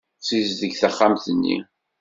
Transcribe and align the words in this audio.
Sizdeg 0.27 0.73
taxxamt-nni. 0.81 1.57